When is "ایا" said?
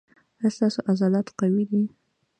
0.39-0.49